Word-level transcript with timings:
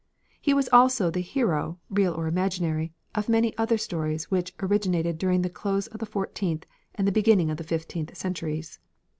He 0.41 0.55
was 0.55 0.67
also 0.73 1.11
the 1.11 1.19
hero, 1.19 1.77
real 1.87 2.15
or 2.15 2.25
imaginary, 2.25 2.91
of 3.13 3.29
many 3.29 3.55
other 3.55 3.77
stories 3.77 4.31
which 4.31 4.51
originated 4.59 5.19
during 5.19 5.43
the 5.43 5.47
close 5.47 5.85
of 5.85 5.99
the 5.99 6.07
fourteenth 6.07 6.65
and 6.95 7.07
the 7.07 7.11
beginning 7.11 7.51
of 7.51 7.57
the 7.57 7.63
fifteenth 7.63 8.17
centuries. 8.17 8.79